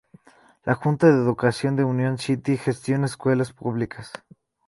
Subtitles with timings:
[0.65, 4.11] La Junta de Educación de Union City gestiona escuelas públicas.